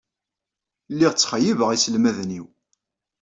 [0.93, 2.43] Lliɣ ttxeyyibeɣ iselmaden-inu.